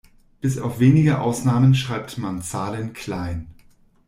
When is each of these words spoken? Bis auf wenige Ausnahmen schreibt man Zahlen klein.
Bis 0.39 0.57
auf 0.57 0.79
wenige 0.79 1.19
Ausnahmen 1.19 1.75
schreibt 1.75 2.17
man 2.17 2.41
Zahlen 2.41 2.93
klein. 2.93 3.53